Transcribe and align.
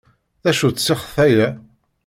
D 0.43 0.45
acu-tt 0.49 0.81
ssixṭa-a? 0.83 1.47